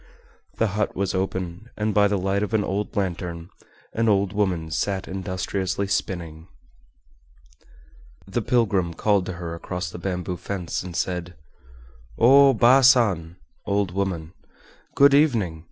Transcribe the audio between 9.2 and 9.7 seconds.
to her